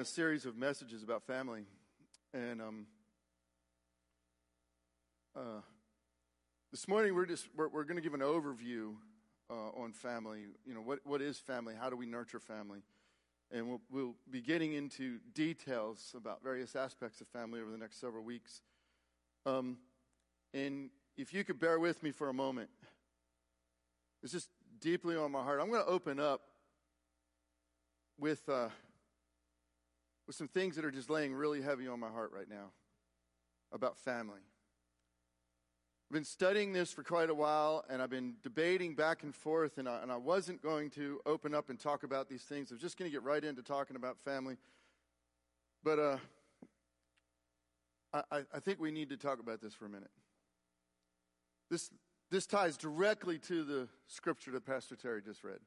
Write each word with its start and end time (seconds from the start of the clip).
a 0.00 0.04
series 0.04 0.46
of 0.46 0.56
messages 0.56 1.02
about 1.02 1.22
family, 1.22 1.66
and 2.32 2.62
um, 2.62 2.86
uh, 5.36 5.60
this 6.70 6.88
morning 6.88 7.14
we're 7.14 7.26
just 7.26 7.46
we're, 7.54 7.68
we're 7.68 7.84
going 7.84 7.96
to 7.98 8.02
give 8.02 8.14
an 8.14 8.20
overview 8.20 8.94
uh, 9.50 9.78
on 9.78 9.92
family. 9.92 10.46
You 10.64 10.72
know, 10.72 10.80
what 10.80 11.00
what 11.04 11.20
is 11.20 11.36
family? 11.36 11.74
How 11.78 11.90
do 11.90 11.96
we 11.96 12.06
nurture 12.06 12.40
family? 12.40 12.78
And 13.52 13.68
we'll, 13.68 13.82
we'll 13.90 14.14
be 14.30 14.40
getting 14.40 14.72
into 14.72 15.18
details 15.34 16.14
about 16.16 16.42
various 16.42 16.74
aspects 16.74 17.20
of 17.20 17.26
family 17.26 17.60
over 17.60 17.70
the 17.70 17.76
next 17.76 18.00
several 18.00 18.24
weeks. 18.24 18.62
Um, 19.44 19.76
and 20.54 20.88
if 21.18 21.34
you 21.34 21.44
could 21.44 21.60
bear 21.60 21.78
with 21.78 22.02
me 22.02 22.10
for 22.10 22.30
a 22.30 22.34
moment, 22.34 22.70
it's 24.22 24.32
just 24.32 24.48
deeply 24.80 25.16
on 25.16 25.30
my 25.30 25.42
heart. 25.42 25.60
I'm 25.60 25.68
going 25.68 25.84
to 25.84 25.90
open 25.90 26.18
up 26.18 26.40
with. 28.18 28.48
Uh, 28.48 28.70
with 30.30 30.36
some 30.36 30.46
things 30.46 30.76
that 30.76 30.84
are 30.84 30.92
just 30.92 31.10
laying 31.10 31.34
really 31.34 31.60
heavy 31.60 31.88
on 31.88 31.98
my 31.98 32.08
heart 32.08 32.30
right 32.32 32.48
now 32.48 32.70
about 33.72 33.98
family. 33.98 34.38
I've 36.08 36.14
been 36.14 36.22
studying 36.22 36.72
this 36.72 36.92
for 36.92 37.02
quite 37.02 37.30
a 37.30 37.34
while, 37.34 37.84
and 37.90 38.00
I've 38.00 38.10
been 38.10 38.34
debating 38.44 38.94
back 38.94 39.24
and 39.24 39.34
forth, 39.34 39.78
and 39.78 39.88
I, 39.88 40.00
and 40.00 40.12
I 40.12 40.18
wasn't 40.18 40.62
going 40.62 40.90
to 40.90 41.20
open 41.26 41.52
up 41.52 41.68
and 41.68 41.80
talk 41.80 42.04
about 42.04 42.28
these 42.28 42.42
things. 42.42 42.70
I 42.70 42.76
was 42.76 42.80
just 42.80 42.96
going 42.96 43.10
to 43.10 43.12
get 43.12 43.24
right 43.24 43.42
into 43.42 43.60
talking 43.60 43.96
about 43.96 44.20
family. 44.20 44.56
But 45.82 45.98
uh, 45.98 46.16
I, 48.30 48.42
I 48.54 48.60
think 48.60 48.78
we 48.78 48.92
need 48.92 49.10
to 49.10 49.16
talk 49.16 49.40
about 49.40 49.60
this 49.60 49.74
for 49.74 49.86
a 49.86 49.90
minute. 49.90 50.12
This, 51.72 51.90
this 52.30 52.46
ties 52.46 52.76
directly 52.76 53.40
to 53.48 53.64
the 53.64 53.88
scripture 54.06 54.52
that 54.52 54.64
Pastor 54.64 54.94
Terry 54.94 55.22
just 55.22 55.42
read. 55.42 55.58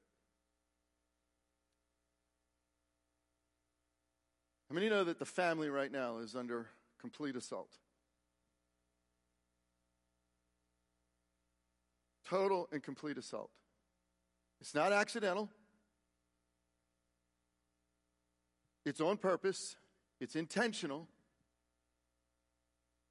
How 4.73 4.79
many 4.79 4.89
know 4.89 5.03
that 5.03 5.19
the 5.19 5.25
family 5.25 5.69
right 5.69 5.91
now 5.91 6.17
is 6.17 6.35
under 6.35 6.65
complete 6.99 7.35
assault? 7.35 7.69
Total 12.27 12.67
and 12.71 12.81
complete 12.81 13.19
assault. 13.19 13.51
It's 14.59 14.73
not 14.73 14.91
accidental. 14.91 15.51
It's 18.83 18.99
on 18.99 19.17
purpose. 19.17 19.75
It's 20.19 20.35
intentional. 20.35 21.07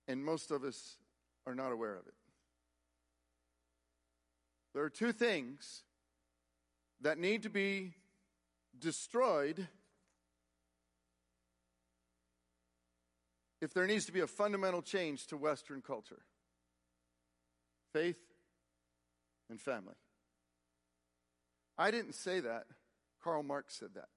And 0.08 0.24
most 0.24 0.50
of 0.50 0.64
us 0.64 0.96
are 1.46 1.54
not 1.54 1.70
aware 1.70 1.94
of 1.94 2.08
it. 2.08 2.14
There 4.74 4.82
are 4.82 4.90
two 4.90 5.12
things 5.12 5.84
that 7.02 7.18
need 7.18 7.44
to 7.44 7.50
be 7.50 7.94
destroyed 8.76 9.68
if 13.62 13.72
there 13.72 13.86
needs 13.86 14.04
to 14.06 14.12
be 14.12 14.20
a 14.20 14.26
fundamental 14.26 14.82
change 14.82 15.28
to 15.28 15.36
Western 15.36 15.80
culture 15.80 16.22
faith 17.92 18.18
and 19.48 19.60
family. 19.60 19.94
I 21.78 21.90
didn't 21.90 22.14
say 22.14 22.40
that, 22.40 22.64
Karl 23.22 23.42
Marx 23.42 23.78
said 23.78 23.90
that. 23.94 24.08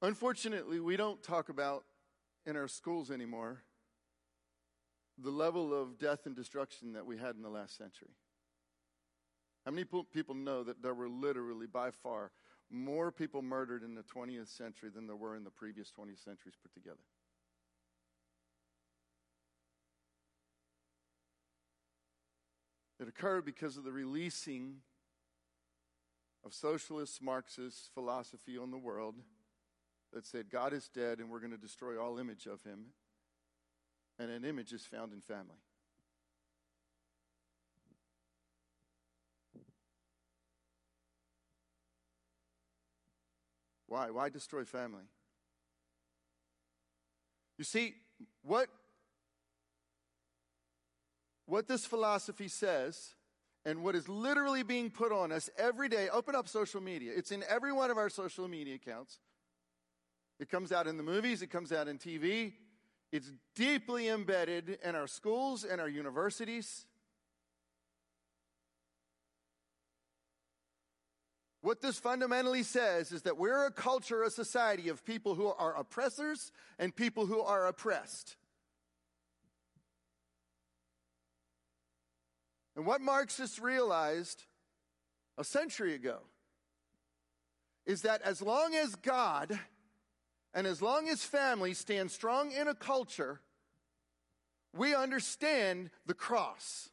Unfortunately, 0.00 0.80
we 0.80 0.96
don't 0.96 1.22
talk 1.22 1.48
about 1.48 1.84
in 2.44 2.56
our 2.56 2.68
schools 2.68 3.10
anymore 3.10 3.62
the 5.18 5.30
level 5.30 5.72
of 5.80 5.98
death 5.98 6.26
and 6.26 6.34
destruction 6.34 6.92
that 6.94 7.06
we 7.06 7.18
had 7.18 7.36
in 7.36 7.42
the 7.42 7.48
last 7.48 7.76
century. 7.76 8.10
How 9.64 9.70
many 9.70 9.86
people 10.12 10.34
know 10.34 10.62
that 10.62 10.82
there 10.82 10.94
were 10.94 11.08
literally, 11.08 11.66
by 11.66 11.90
far, 11.90 12.30
more 12.70 13.10
people 13.10 13.40
murdered 13.40 13.82
in 13.82 13.94
the 13.94 14.02
20th 14.02 14.48
century 14.48 14.90
than 14.94 15.06
there 15.06 15.16
were 15.16 15.36
in 15.36 15.44
the 15.44 15.50
previous 15.50 15.90
20 15.90 16.14
centuries 16.16 16.54
put 16.60 16.74
together? 16.74 16.98
It 23.00 23.08
occurred 23.08 23.44
because 23.44 23.76
of 23.76 23.84
the 23.84 23.92
releasing 23.92 24.76
of 26.44 26.52
socialist 26.52 27.22
Marxist 27.22 27.90
philosophy 27.94 28.58
on 28.58 28.70
the 28.70 28.78
world 28.78 29.16
that 30.12 30.26
said 30.26 30.50
God 30.50 30.72
is 30.72 30.88
dead 30.88 31.18
and 31.18 31.28
we're 31.28 31.40
going 31.40 31.50
to 31.52 31.58
destroy 31.58 32.00
all 32.00 32.18
image 32.18 32.46
of 32.46 32.62
him 32.62 32.86
and 34.18 34.30
an 34.30 34.44
image 34.44 34.72
is 34.72 34.82
found 34.82 35.12
in 35.12 35.20
family. 35.20 35.56
Why? 43.88 44.10
Why 44.10 44.28
destroy 44.28 44.64
family? 44.64 45.04
You 47.58 47.64
see, 47.64 47.94
what, 48.42 48.68
what 51.46 51.68
this 51.68 51.86
philosophy 51.86 52.48
says 52.48 53.14
and 53.64 53.82
what 53.82 53.94
is 53.94 54.08
literally 54.08 54.62
being 54.62 54.90
put 54.90 55.12
on 55.12 55.32
us 55.32 55.48
every 55.56 55.88
day, 55.88 56.08
open 56.08 56.34
up 56.34 56.48
social 56.48 56.80
media. 56.80 57.12
It's 57.16 57.30
in 57.30 57.44
every 57.48 57.72
one 57.72 57.90
of 57.90 57.96
our 57.96 58.10
social 58.10 58.48
media 58.48 58.74
accounts. 58.74 59.20
It 60.40 60.50
comes 60.50 60.72
out 60.72 60.86
in 60.86 60.96
the 60.96 61.02
movies, 61.02 61.42
it 61.42 61.50
comes 61.50 61.72
out 61.72 61.86
in 61.86 61.98
TV, 61.98 62.52
it's 63.12 63.30
deeply 63.54 64.08
embedded 64.08 64.78
in 64.82 64.94
our 64.94 65.06
schools 65.06 65.64
and 65.64 65.80
our 65.80 65.88
universities. 65.88 66.86
What 71.60 71.80
this 71.80 71.98
fundamentally 71.98 72.62
says 72.62 73.10
is 73.10 73.22
that 73.22 73.38
we're 73.38 73.64
a 73.64 73.70
culture, 73.70 74.22
a 74.22 74.30
society 74.30 74.90
of 74.90 75.04
people 75.04 75.34
who 75.34 75.46
are 75.46 75.74
oppressors 75.74 76.52
and 76.78 76.94
people 76.94 77.24
who 77.24 77.40
are 77.40 77.66
oppressed. 77.66 78.36
And 82.76 82.84
what 82.84 83.00
Marxists 83.00 83.58
realized 83.58 84.44
a 85.38 85.44
century 85.44 85.94
ago 85.94 86.18
is 87.86 88.02
that 88.02 88.22
as 88.22 88.42
long 88.42 88.74
as 88.74 88.94
God 88.96 89.58
and 90.54 90.66
as 90.66 90.80
long 90.80 91.08
as 91.08 91.24
families 91.24 91.78
stand 91.78 92.10
strong 92.10 92.52
in 92.52 92.68
a 92.68 92.74
culture, 92.74 93.40
we 94.72 94.94
understand 94.94 95.90
the 96.06 96.14
cross. 96.14 96.90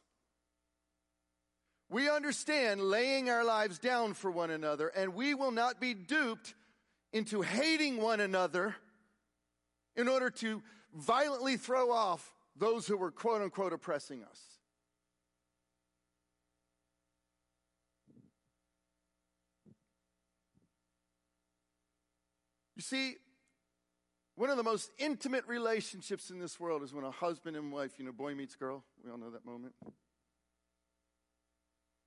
We 1.88 2.10
understand 2.10 2.80
laying 2.80 3.30
our 3.30 3.44
lives 3.44 3.78
down 3.78 4.14
for 4.14 4.30
one 4.30 4.50
another, 4.50 4.88
and 4.88 5.14
we 5.14 5.34
will 5.34 5.50
not 5.52 5.80
be 5.80 5.94
duped 5.94 6.54
into 7.12 7.42
hating 7.42 7.98
one 7.98 8.20
another 8.20 8.74
in 9.94 10.08
order 10.08 10.30
to 10.30 10.62
violently 10.94 11.56
throw 11.56 11.92
off 11.92 12.34
those 12.56 12.86
who 12.86 12.96
were 12.96 13.10
quote 13.10 13.42
unquote 13.42 13.72
oppressing 13.72 14.24
us. 14.24 14.40
You 22.76 22.82
see, 22.82 23.16
one 24.42 24.50
of 24.50 24.56
the 24.56 24.64
most 24.64 24.90
intimate 24.98 25.46
relationships 25.46 26.28
in 26.28 26.40
this 26.40 26.58
world 26.58 26.82
is 26.82 26.92
when 26.92 27.04
a 27.04 27.12
husband 27.12 27.56
and 27.56 27.70
wife, 27.70 27.92
you 27.96 28.04
know, 28.04 28.10
boy 28.10 28.34
meets 28.34 28.56
girl. 28.56 28.82
We 29.04 29.08
all 29.08 29.16
know 29.16 29.30
that 29.30 29.46
moment. 29.46 29.72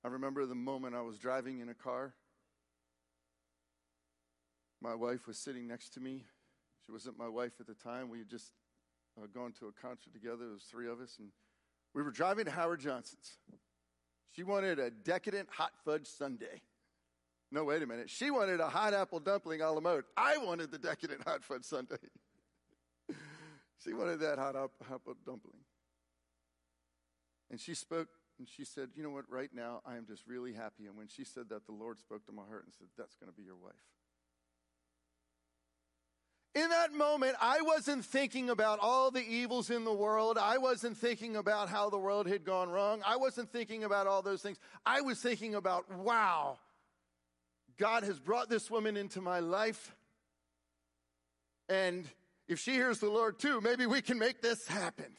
I 0.04 0.08
remember 0.08 0.44
the 0.44 0.54
moment 0.54 0.94
I 0.94 1.00
was 1.00 1.16
driving 1.16 1.60
in 1.60 1.70
a 1.70 1.74
car. 1.74 2.12
My 4.82 4.94
wife 4.94 5.26
was 5.26 5.38
sitting 5.38 5.66
next 5.66 5.94
to 5.94 6.00
me. 6.00 6.26
She 6.84 6.92
wasn't 6.92 7.16
my 7.16 7.26
wife 7.26 7.52
at 7.58 7.66
the 7.66 7.72
time. 7.72 8.10
We 8.10 8.18
had 8.18 8.28
just 8.28 8.52
uh, 9.16 9.28
gone 9.32 9.52
to 9.52 9.68
a 9.68 9.72
concert 9.72 10.12
together. 10.12 10.40
There 10.40 10.48
was 10.48 10.64
three 10.64 10.90
of 10.90 11.00
us, 11.00 11.16
and 11.18 11.28
we 11.94 12.02
were 12.02 12.10
driving 12.10 12.44
to 12.44 12.50
Howard 12.50 12.80
Johnson's. 12.80 13.38
She 14.32 14.42
wanted 14.42 14.78
a 14.78 14.90
decadent 14.90 15.48
hot 15.50 15.72
fudge 15.86 16.06
sundae. 16.06 16.60
No, 17.50 17.64
wait 17.64 17.82
a 17.82 17.86
minute. 17.86 18.10
She 18.10 18.30
wanted 18.30 18.60
a 18.60 18.68
hot 18.68 18.92
apple 18.92 19.20
dumpling 19.20 19.62
a 19.62 19.72
la 19.72 19.80
mode. 19.80 20.04
I 20.18 20.36
wanted 20.36 20.70
the 20.70 20.76
decadent 20.76 21.22
hot 21.26 21.42
fudge 21.42 21.64
sundae. 21.64 21.96
she 23.82 23.92
wanted 23.92 24.20
that 24.20 24.38
hot 24.38 24.56
apple 24.56 25.14
dumpling. 25.24 25.60
And 27.50 27.60
she 27.60 27.74
spoke 27.74 28.08
and 28.38 28.48
she 28.48 28.64
said, 28.64 28.90
You 28.94 29.02
know 29.02 29.10
what? 29.10 29.24
Right 29.30 29.50
now, 29.54 29.80
I 29.86 29.96
am 29.96 30.06
just 30.06 30.26
really 30.26 30.52
happy. 30.52 30.86
And 30.86 30.96
when 30.96 31.08
she 31.08 31.24
said 31.24 31.48
that, 31.50 31.66
the 31.66 31.72
Lord 31.72 31.98
spoke 31.98 32.26
to 32.26 32.32
my 32.32 32.42
heart 32.48 32.64
and 32.64 32.74
said, 32.74 32.88
That's 32.96 33.14
going 33.14 33.30
to 33.30 33.36
be 33.36 33.44
your 33.44 33.56
wife. 33.56 33.74
In 36.54 36.70
that 36.70 36.94
moment, 36.94 37.36
I 37.38 37.60
wasn't 37.60 38.02
thinking 38.02 38.48
about 38.48 38.78
all 38.80 39.10
the 39.10 39.20
evils 39.20 39.68
in 39.68 39.84
the 39.84 39.92
world. 39.92 40.38
I 40.40 40.56
wasn't 40.56 40.96
thinking 40.96 41.36
about 41.36 41.68
how 41.68 41.90
the 41.90 41.98
world 41.98 42.26
had 42.26 42.44
gone 42.44 42.70
wrong. 42.70 43.02
I 43.04 43.16
wasn't 43.16 43.52
thinking 43.52 43.84
about 43.84 44.06
all 44.06 44.22
those 44.22 44.40
things. 44.40 44.58
I 44.86 45.02
was 45.02 45.20
thinking 45.20 45.54
about, 45.54 45.90
wow, 45.94 46.56
God 47.76 48.04
has 48.04 48.18
brought 48.18 48.48
this 48.48 48.70
woman 48.70 48.96
into 48.96 49.20
my 49.20 49.40
life. 49.40 49.94
And 51.68 52.06
if 52.48 52.58
she 52.58 52.72
hears 52.72 52.98
the 53.00 53.10
Lord 53.10 53.38
too, 53.38 53.60
maybe 53.60 53.86
we 53.86 54.00
can 54.00 54.18
make 54.18 54.40
this 54.40 54.66
happen. 54.66 55.16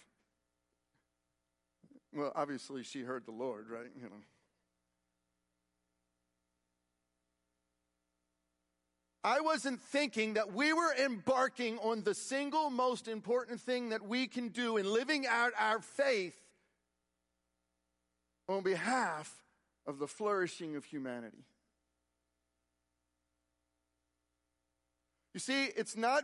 Well, 2.14 2.32
obviously, 2.36 2.84
she 2.84 3.02
heard 3.02 3.26
the 3.26 3.32
Lord, 3.32 3.70
right? 3.70 3.92
You 3.96 4.04
know. 4.04 4.22
I 9.24 9.42
wasn't 9.42 9.82
thinking 9.82 10.36
that 10.36 10.54
we 10.54 10.72
were 10.72 10.94
embarking 10.96 11.80
on 11.80 12.04
the 12.04 12.14
single 12.14 12.70
most 12.70 13.10
important 13.10 13.60
thing 13.60 13.90
that 13.90 14.08
we 14.08 14.26
can 14.28 14.48
do 14.48 14.78
in 14.78 14.92
living 14.92 15.28
out 15.28 15.52
our 15.60 15.82
faith 15.82 16.38
on 18.48 18.64
behalf 18.64 19.44
of 19.86 20.00
the 20.00 20.08
flourishing 20.08 20.78
of 20.78 20.86
humanity. 20.86 21.44
You 25.34 25.42
see, 25.42 25.66
it's 25.66 25.98
not 25.98 26.24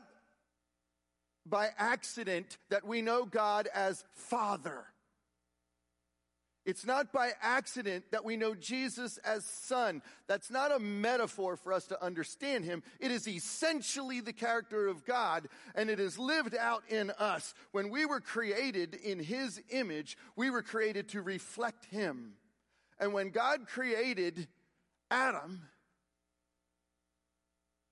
by 1.46 1.70
accident 1.78 2.58
that 2.70 2.86
we 2.86 3.02
know 3.02 3.26
God 3.26 3.68
as 3.74 4.04
Father. 4.14 4.86
It's 6.66 6.86
not 6.86 7.12
by 7.12 7.32
accident 7.42 8.06
that 8.12 8.24
we 8.24 8.38
know 8.38 8.56
Jesus 8.56 9.18
as 9.18 9.44
Son. 9.44 10.02
That's 10.28 10.50
not 10.50 10.72
a 10.72 10.80
metaphor 10.80 11.58
for 11.58 11.74
us 11.74 11.88
to 11.88 12.02
understand 12.02 12.64
Him. 12.64 12.84
It 13.02 13.12
is 13.12 13.28
essentially 13.28 14.22
the 14.22 14.32
character 14.32 14.88
of 14.88 15.04
God, 15.06 15.50
and 15.76 15.90
it 15.90 16.00
is 16.00 16.18
lived 16.18 16.56
out 16.56 16.84
in 16.88 17.12
us. 17.12 17.54
When 17.72 17.90
we 17.90 18.06
were 18.06 18.22
created 18.22 18.94
in 18.96 19.20
His 19.20 19.62
image, 19.72 20.18
we 20.38 20.50
were 20.50 20.62
created 20.62 21.10
to 21.10 21.22
reflect 21.22 21.86
Him. 21.86 22.36
And 22.98 23.12
when 23.12 23.32
God 23.32 23.68
created 23.68 24.48
Adam, 25.12 25.64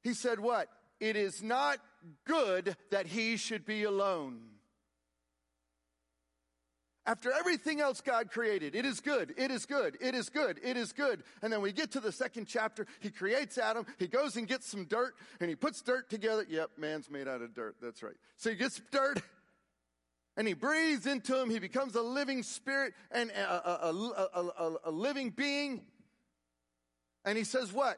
He 0.01 0.13
said, 0.13 0.39
What? 0.39 0.69
It 1.01 1.15
is 1.15 1.41
not 1.41 1.79
good 2.25 2.77
that 2.91 3.07
he 3.07 3.35
should 3.35 3.65
be 3.65 3.83
alone. 3.83 4.39
After 7.07 7.31
everything 7.31 7.81
else 7.81 7.99
God 7.99 8.29
created, 8.29 8.75
it 8.75 8.85
is 8.85 8.99
good, 8.99 9.33
it 9.35 9.49
is 9.49 9.65
good, 9.65 9.97
it 9.99 10.13
is 10.13 10.29
good, 10.29 10.59
it 10.63 10.77
is 10.77 10.93
good. 10.93 11.23
And 11.41 11.51
then 11.51 11.59
we 11.61 11.71
get 11.71 11.91
to 11.93 11.99
the 11.99 12.11
second 12.11 12.45
chapter, 12.45 12.85
he 12.99 13.09
creates 13.09 13.57
Adam, 13.57 13.87
he 13.97 14.05
goes 14.07 14.37
and 14.37 14.47
gets 14.47 14.67
some 14.67 14.85
dirt, 14.85 15.15
and 15.39 15.49
he 15.49 15.55
puts 15.55 15.81
dirt 15.81 16.11
together. 16.11 16.45
Yep, 16.47 16.69
man's 16.77 17.09
made 17.09 17.27
out 17.27 17.41
of 17.41 17.55
dirt, 17.55 17.77
that's 17.81 18.03
right. 18.03 18.13
So 18.37 18.51
he 18.51 18.55
gets 18.55 18.79
dirt, 18.91 19.19
and 20.37 20.47
he 20.47 20.53
breathes 20.53 21.07
into 21.07 21.41
him, 21.41 21.49
he 21.49 21.57
becomes 21.57 21.95
a 21.95 22.03
living 22.03 22.43
spirit 22.43 22.93
and 23.09 23.31
a, 23.31 23.87
a, 23.87 23.91
a, 24.35 24.75
a 24.85 24.91
living 24.91 25.31
being. 25.31 25.81
And 27.25 27.35
he 27.35 27.43
says, 27.43 27.73
What? 27.73 27.97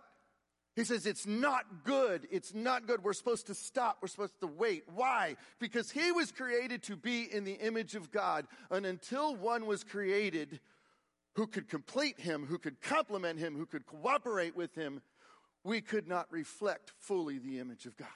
He 0.76 0.84
says 0.84 1.06
it's 1.06 1.28
not 1.28 1.84
good. 1.84 2.28
It's 2.32 2.54
not 2.54 2.88
good. 2.88 3.04
We're 3.04 3.14
supposed 3.14 3.48
to 3.48 3.54
stop. 3.54 3.98
We're 4.02 4.08
supposed 4.08 4.40
to 4.40 4.48
wait. 4.48 4.84
Why? 4.94 5.36
Because 5.60 5.92
he 5.92 6.12
was 6.12 6.32
created 6.32 6.82
to 6.84 6.96
be 6.96 7.32
in 7.32 7.44
the 7.44 7.54
image 7.54 7.94
of 7.94 8.12
God. 8.12 8.48
And 8.72 8.86
until 8.86 9.36
one 9.36 9.68
was 9.68 9.84
created 9.84 10.60
who 11.36 11.46
could 11.46 11.70
complete 11.70 12.20
him, 12.20 12.46
who 12.46 12.58
could 12.58 12.82
complement 12.82 13.40
him, 13.40 13.56
who 13.56 13.68
could 13.68 13.86
cooperate 13.86 14.56
with 14.56 14.74
him, 14.74 15.02
we 15.64 15.80
could 15.80 16.08
not 16.08 16.32
reflect 16.32 16.92
fully 16.98 17.38
the 17.38 17.60
image 17.60 17.86
of 17.86 17.96
God. 17.96 18.08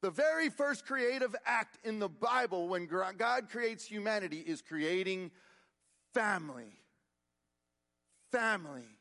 The 0.00 0.10
very 0.10 0.50
first 0.50 0.86
creative 0.86 1.34
act 1.44 1.78
in 1.84 1.98
the 1.98 2.08
Bible 2.08 2.68
when 2.68 2.86
God 2.86 3.48
creates 3.50 3.84
humanity 3.84 4.38
is 4.38 4.62
creating 4.62 5.30
family. 6.12 6.78
Family. 8.30 8.93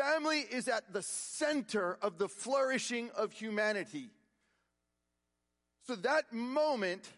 Family 0.00 0.46
is 0.50 0.66
at 0.66 0.92
the 0.92 1.02
center 1.02 1.98
of 2.00 2.16
the 2.16 2.28
flourishing 2.28 3.10
of 3.16 3.32
humanity. 3.32 4.08
So 5.86 5.94
that 5.96 6.32
moment 6.32 7.08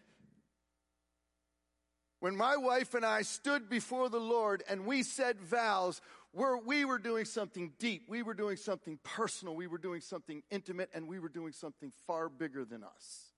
when 2.19 2.35
my 2.35 2.55
wife 2.55 2.93
and 2.93 3.05
I 3.05 3.21
stood 3.21 3.69
before 3.69 4.09
the 4.09 4.19
Lord 4.19 4.63
and 4.69 4.85
we 4.85 5.03
said 5.03 5.41
vows, 5.41 6.01
where 6.31 6.57
we 6.57 6.85
were 6.85 6.97
doing 6.97 7.25
something 7.25 7.73
deep, 7.79 8.03
we 8.07 8.23
were 8.23 8.33
doing 8.33 8.57
something 8.57 8.97
personal, 9.03 9.55
we 9.55 9.67
were 9.67 9.77
doing 9.77 10.01
something 10.01 10.41
intimate, 10.49 10.89
and 10.93 11.07
we 11.07 11.19
were 11.19 11.29
doing 11.29 11.51
something 11.51 11.91
far 12.07 12.29
bigger 12.29 12.65
than 12.65 12.83
us. 12.83 13.33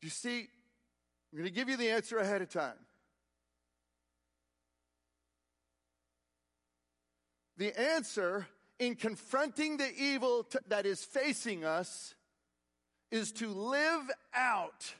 You 0.00 0.08
see, 0.08 0.48
I'm 1.32 1.38
going 1.38 1.44
to 1.44 1.54
give 1.54 1.68
you 1.68 1.76
the 1.76 1.90
answer 1.90 2.18
ahead 2.18 2.42
of 2.42 2.48
time. 2.48 2.72
The 7.62 7.80
answer 7.80 8.48
in 8.80 8.96
confronting 8.96 9.76
the 9.76 9.88
evil 9.96 10.42
t- 10.42 10.58
that 10.66 10.84
is 10.84 11.04
facing 11.04 11.64
us 11.64 12.16
is 13.12 13.30
to 13.34 13.46
live 13.50 14.10
out 14.34 14.92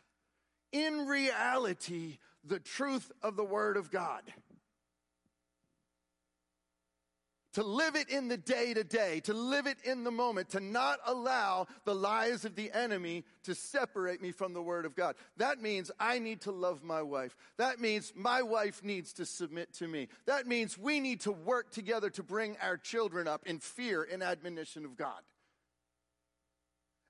in 0.70 1.08
reality 1.08 2.18
the 2.44 2.60
truth 2.60 3.10
of 3.20 3.34
the 3.34 3.42
Word 3.42 3.76
of 3.76 3.90
God 3.90 4.22
to 7.52 7.62
live 7.62 7.96
it 7.96 8.08
in 8.08 8.28
the 8.28 8.36
day 8.36 8.72
to 8.74 8.84
day, 8.84 9.20
to 9.20 9.34
live 9.34 9.66
it 9.66 9.78
in 9.84 10.04
the 10.04 10.10
moment, 10.10 10.48
to 10.50 10.60
not 10.60 10.98
allow 11.06 11.66
the 11.84 11.94
lies 11.94 12.44
of 12.44 12.54
the 12.54 12.72
enemy 12.72 13.24
to 13.44 13.54
separate 13.54 14.22
me 14.22 14.32
from 14.32 14.54
the 14.54 14.62
Word 14.62 14.86
of 14.86 14.94
God. 14.94 15.16
That 15.36 15.60
means 15.60 15.90
I 16.00 16.18
need 16.18 16.40
to 16.42 16.52
love 16.52 16.82
my 16.82 17.02
wife. 17.02 17.36
That 17.58 17.80
means 17.80 18.12
my 18.16 18.42
wife 18.42 18.82
needs 18.82 19.12
to 19.14 19.26
submit 19.26 19.72
to 19.74 19.88
me. 19.88 20.08
That 20.26 20.46
means 20.46 20.78
we 20.78 21.00
need 21.00 21.20
to 21.20 21.32
work 21.32 21.70
together 21.70 22.10
to 22.10 22.22
bring 22.22 22.56
our 22.62 22.76
children 22.76 23.28
up 23.28 23.46
in 23.46 23.58
fear 23.58 24.06
and 24.10 24.22
admonition 24.22 24.84
of 24.84 24.96
God. 24.96 25.20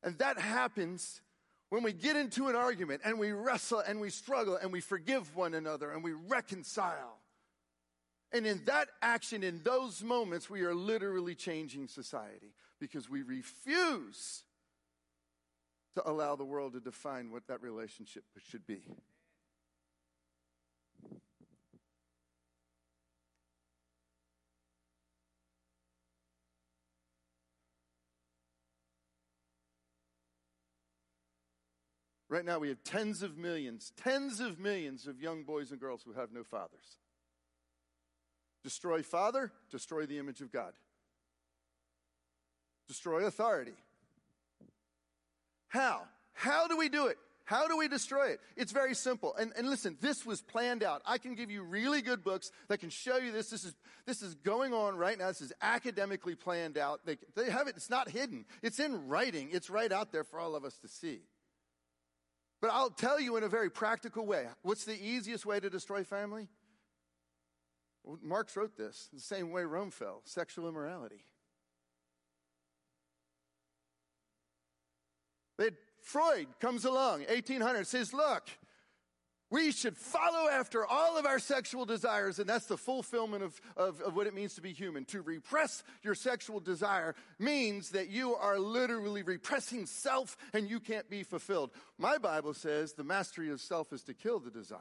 And 0.03 0.19
that 0.19 0.39
happens 0.39 1.23
when 1.71 1.83
we 1.83 1.93
get 1.93 2.17
into 2.17 2.49
an 2.49 2.57
argument 2.57 3.03
and 3.05 3.19
we 3.19 3.33
wrestle 3.33 3.79
and 3.79 4.01
we 4.01 4.11
struggle 4.11 4.57
and 4.57 4.73
we 4.73 4.81
forgive 4.81 5.35
one 5.37 5.55
another 5.55 5.93
and 5.93 6.03
we 6.03 6.13
reconcile. 6.13 7.22
And 8.33 8.47
in 8.47 8.65
that 8.65 8.89
action, 9.03 9.43
in 9.43 9.63
those 9.63 10.03
moments, 10.03 10.49
we 10.49 10.63
are 10.63 10.75
literally 10.75 11.35
changing 11.35 11.89
society 11.89 12.55
because 12.81 13.09
we 13.11 13.23
refuse 13.23 14.45
to 15.95 16.09
allow 16.09 16.35
the 16.37 16.45
world 16.45 16.73
to 16.73 16.81
define 16.81 17.31
what 17.31 17.47
that 17.49 17.61
relationship 17.63 18.25
should 18.49 18.67
be. 18.67 18.83
Right 32.31 32.47
now, 32.47 32.59
we 32.59 32.71
have 32.71 32.83
tens 32.83 33.23
of 33.23 33.37
millions, 33.37 33.93
tens 33.95 34.41
of 34.41 34.59
millions 34.59 35.07
of 35.07 35.21
young 35.21 35.43
boys 35.43 35.71
and 35.71 35.79
girls 35.79 36.03
who 36.03 36.15
have 36.15 36.33
no 36.33 36.43
fathers. 36.43 36.97
Destroy 38.63 39.03
father, 39.03 39.53
destroy 39.71 40.07
the 40.07 40.19
image 40.19 40.41
of 40.41 40.53
God. 40.53 40.73
Destroy 42.89 43.25
authority. 43.25 43.75
How? 45.69 46.03
How 46.33 46.69
do 46.69 46.77
we 46.77 46.89
do 46.89 47.07
it? 47.07 47.19
How 47.45 47.67
do 47.67 47.77
we 47.77 47.89
destroy 47.89 48.29
it? 48.29 48.41
It's 48.57 48.71
very 48.71 48.95
simple. 48.95 49.35
And, 49.35 49.53
and 49.57 49.69
listen, 49.69 49.97
this 50.01 50.25
was 50.25 50.41
planned 50.41 50.83
out. 50.83 51.03
I 51.05 51.19
can 51.19 51.35
give 51.35 51.51
you 51.51 51.63
really 51.63 52.01
good 52.01 52.23
books 52.23 52.53
that 52.69 52.79
can 52.79 52.89
show 52.89 53.17
you 53.17 53.33
this. 53.33 53.51
This 53.51 53.65
is, 53.65 53.75
this 54.07 54.23
is 54.23 54.35
going 54.37 54.73
on 54.73 54.97
right 54.97 55.19
now. 55.19 55.29
This 55.29 55.41
is 55.41 55.53
academically 55.61 56.35
planned 56.35 56.79
out. 56.79 57.01
They, 57.05 57.19
they 57.35 57.51
have 57.51 57.67
it, 57.67 57.75
it's 57.77 57.91
not 57.91 58.09
hidden. 58.09 58.45
It's 58.63 58.79
in 58.79 59.09
writing. 59.09 59.49
It's 59.53 59.71
right 59.71 59.91
out 59.91 60.13
there 60.13 60.25
for 60.25 60.39
all 60.39 60.55
of 60.55 60.65
us 60.65 60.79
to 60.79 60.89
see. 60.89 61.21
But 62.61 62.71
I'll 62.71 62.91
tell 62.91 63.19
you 63.19 63.37
in 63.37 63.43
a 63.43 63.49
very 63.49 63.71
practical 63.71 64.25
way. 64.25 64.47
What's 64.63 64.85
the 64.85 64.95
easiest 64.95 65.45
way 65.45 65.59
to 65.59 65.69
destroy 65.69 66.05
family? 66.05 66.49
Marx 68.23 68.57
wrote 68.57 68.77
this 68.77 69.09
the 69.13 69.21
same 69.21 69.51
way 69.51 69.65
Rome 69.65 69.91
fell 69.91 70.23
sexual 70.25 70.69
immorality. 70.69 71.25
Freud 76.03 76.49
comes 76.61 76.85
along, 76.85 77.21
1800, 77.21 77.87
says, 77.87 78.13
Look, 78.13 78.49
we 79.51 79.71
should 79.71 79.97
follow 79.97 80.49
after 80.49 80.85
all 80.85 81.17
of 81.17 81.27
our 81.27 81.39
sexual 81.39 81.85
desires, 81.85 82.39
and 82.39 82.49
that's 82.49 82.67
the 82.67 82.77
fulfillment 82.77 83.45
of, 83.45 83.61
of, 83.77 84.01
of, 84.01 84.17
what 84.17 84.27
it 84.27 84.35
means 84.35 84.55
to 84.55 84.63
be 84.63 84.73
human. 84.73 85.05
To 85.07 85.21
repress 85.21 85.85
your 86.03 86.15
sexual 86.15 86.59
desire 86.59 87.15
means 87.39 87.91
that 87.91 88.09
you 88.09 88.35
are 88.35 88.59
literally 88.59 89.23
repressing 89.23 89.87
self 89.87 90.37
and 90.53 90.69
you 90.69 90.81
can't 90.81 91.09
be 91.09 91.23
fulfilled. 91.23 91.71
My 91.99 92.19
Bible 92.19 92.55
says 92.55 92.95
the 92.95 93.05
mastery 93.05 93.51
of 93.51 93.61
self 93.61 93.93
is 93.93 94.03
to 94.05 94.15
kill 94.15 94.41
the 94.41 94.51
desire. 94.51 94.79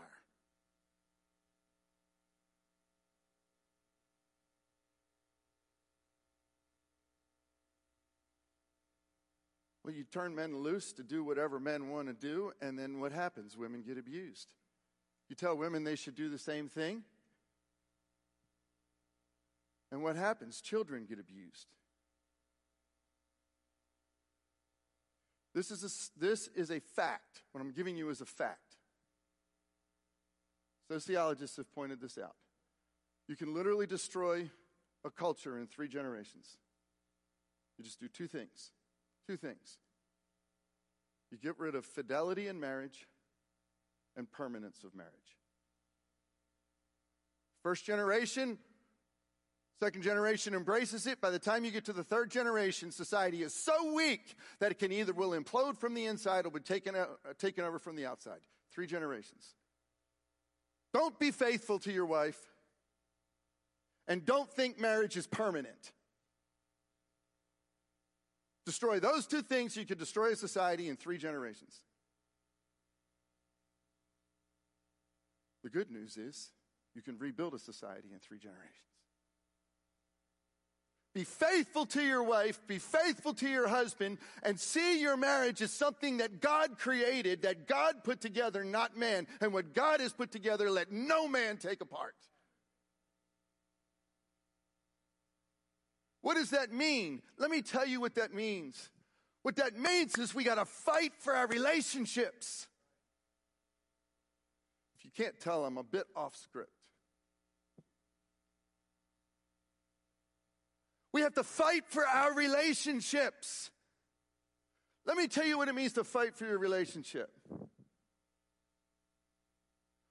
Well, 9.84 9.94
you 9.94 10.04
turn 10.04 10.36
men 10.36 10.58
loose 10.58 10.94
to 10.94 11.04
do 11.04 11.24
whatever 11.24 11.60
men 11.60 11.90
want 11.90 12.08
to 12.08 12.14
do, 12.14 12.52
and 12.62 12.78
then 12.78 13.00
what 13.00 13.12
happens? 13.12 13.58
Women 13.58 13.82
get 13.82 13.98
abused. 13.98 14.48
You 15.28 15.36
tell 15.36 15.58
women 15.58 15.84
they 15.84 15.96
should 15.96 16.16
do 16.16 16.30
the 16.30 16.38
same 16.38 16.70
thing, 16.70 17.04
and 19.92 20.04
what 20.04 20.16
happens? 20.16 20.62
Children 20.62 21.06
get 21.08 21.20
abused. 21.20 21.68
This 25.54 25.72
is 25.72 25.84
a, 25.84 26.20
this 26.20 26.48
is 26.56 26.72
a 26.72 26.80
fact. 26.80 27.42
What 27.52 27.62
I'm 27.62 27.72
giving 27.72 27.98
you 27.98 28.10
is 28.10 28.22
a 28.22 28.26
fact. 28.26 28.78
Sociologists 30.88 31.58
have 31.58 31.72
pointed 31.74 32.00
this 32.00 32.18
out. 32.18 32.36
You 33.28 33.36
can 33.36 33.54
literally 33.54 33.88
destroy 33.88 34.50
a 35.04 35.10
culture 35.10 35.58
in 35.58 35.68
three 35.68 35.88
generations. 35.88 36.58
You 37.78 37.84
just 37.84 38.00
do 38.00 38.08
two 38.08 38.28
things. 38.28 38.72
Two 39.28 39.38
things. 39.38 39.78
You 41.32 41.38
get 41.38 41.58
rid 41.60 41.76
of 41.76 41.86
fidelity 41.86 42.48
in 42.48 42.60
marriage 42.60 43.08
and 44.18 44.30
permanence 44.30 44.84
of 44.84 44.94
marriage. 44.94 45.12
First 47.64 47.86
generation, 47.86 48.58
second 49.80 50.02
generation 50.02 50.54
embraces 50.54 51.08
it. 51.08 51.22
By 51.22 51.30
the 51.30 51.40
time 51.40 51.64
you 51.64 51.72
get 51.72 51.86
to 51.86 51.94
the 51.94 52.04
third 52.04 52.32
generation, 52.32 52.92
society 52.92 53.44
is 53.44 53.54
so 53.54 53.94
weak 53.94 54.36
that 54.60 54.72
it 54.72 54.80
can 54.80 54.92
either 54.92 55.14
will 55.14 55.32
implode 55.32 55.78
from 55.78 55.94
the 55.94 56.06
inside 56.06 56.46
or 56.46 56.52
be 56.52 56.60
taken, 56.60 56.96
out, 56.96 57.20
uh, 57.30 57.34
taken 57.38 57.64
over 57.64 57.80
from 57.80 57.96
the 57.96 58.06
outside. 58.06 58.40
Three 58.74 58.88
generations. 58.88 59.56
Don't 60.94 61.18
be 61.20 61.32
faithful 61.32 61.80
to 61.80 61.94
your 61.94 62.06
wife. 62.06 62.40
And 64.08 64.26
don't 64.26 64.52
think 64.52 64.80
marriage 64.80 65.16
is 65.16 65.28
permanent. 65.28 65.94
Destroy 68.72 69.02
those 69.02 69.28
two 69.28 69.42
things, 69.42 69.76
you 69.76 69.86
could 69.86 70.00
destroy 70.00 70.32
a 70.32 70.36
society 70.38 70.88
in 70.88 70.96
three 70.96 71.18
generations. 71.18 71.82
The 75.62 75.70
good 75.70 75.92
news 75.92 76.16
is 76.16 76.52
you 76.96 77.02
can 77.02 77.18
rebuild 77.18 77.54
a 77.54 77.60
society 77.60 78.08
in 78.14 78.20
three 78.20 78.40
generations. 78.40 78.72
Be 81.14 81.26
faithful 81.26 81.86
to 81.88 82.02
your 82.02 82.24
wife, 82.24 82.66
be 82.66 82.80
faithful 82.80 83.34
to 83.34 83.50
your 83.50 83.68
husband, 83.68 84.20
and 84.42 84.58
see 84.58 85.02
your 85.02 85.18
marriage 85.18 85.62
as 85.62 85.72
something 85.72 86.20
that 86.20 86.40
God 86.40 86.78
created, 86.80 87.42
that 87.42 87.68
God 87.68 88.06
put 88.06 88.22
together, 88.22 88.64
not 88.64 88.96
man. 88.96 89.28
And 89.42 89.52
what 89.52 89.74
God 89.74 90.00
has 90.00 90.14
put 90.14 90.32
together, 90.32 90.72
let 90.72 90.94
no 90.94 91.28
man 91.28 91.58
take 91.58 91.82
apart. 91.82 92.16
What 96.22 96.36
does 96.36 96.52
that 96.52 96.72
mean? 96.72 97.22
Let 97.38 97.50
me 97.50 97.62
tell 97.62 97.86
you 97.86 98.00
what 98.00 98.16
that 98.16 98.34
means. 98.34 98.90
What 99.42 99.56
that 99.56 99.78
means 99.78 100.18
is 100.18 100.36
we 100.36 100.44
got 100.44 100.56
to 100.56 100.66
fight 100.66 101.14
for 101.18 101.36
our 101.36 101.48
relationships. 101.48 102.68
If 104.98 105.06
you 105.06 105.12
can't 105.16 105.40
tell, 105.40 105.66
I'm 105.66 105.78
a 105.78 105.84
bit 105.84 106.06
off 106.16 106.36
script. 106.36 106.72
We 111.12 111.22
have 111.22 111.34
to 111.34 111.44
fight 111.44 111.84
for 111.88 112.08
our 112.08 112.34
relationships. 112.34 113.72
Let 115.06 115.18
me 115.18 115.28
tell 115.28 115.46
you 115.46 115.58
what 115.58 115.68
it 115.68 115.76
means 115.76 115.94
to 115.94 116.04
fight 116.04 116.38
for 116.38 116.46
your 116.46 116.60
relationship. 116.60 117.30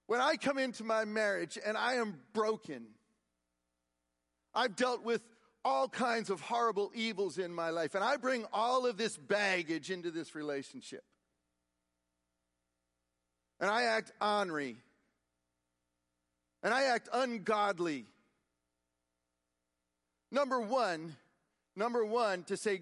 When 0.07 0.19
I 0.19 0.35
come 0.35 0.57
into 0.57 0.83
my 0.83 1.05
marriage 1.05 1.57
and 1.65 1.77
I 1.77 1.93
am 1.95 2.19
broken, 2.33 2.87
I've 4.53 4.75
dealt 4.75 5.03
with 5.03 5.21
all 5.63 5.87
kinds 5.87 6.29
of 6.29 6.41
horrible 6.41 6.91
evils 6.95 7.37
in 7.37 7.53
my 7.53 7.69
life, 7.69 7.95
and 7.95 8.03
I 8.03 8.17
bring 8.17 8.45
all 8.51 8.85
of 8.85 8.97
this 8.97 9.17
baggage 9.17 9.91
into 9.91 10.11
this 10.11 10.35
relationship. 10.35 11.03
And 13.59 13.69
I 13.69 13.83
act 13.83 14.11
ornery, 14.19 14.77
and 16.63 16.73
I 16.73 16.83
act 16.85 17.09
ungodly. 17.13 18.05
Number 20.31 20.59
one, 20.59 21.15
number 21.75 22.03
one, 22.03 22.43
to 22.45 22.57
say, 22.57 22.81